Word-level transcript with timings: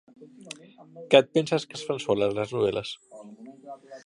¿Que 1.09 1.17
et 1.21 1.27
penses 1.35 1.63
que 1.67 1.75
es 1.79 1.85
fan 1.89 1.99
soles, 2.07 2.35
les 2.39 2.57
novel·les? 2.57 2.97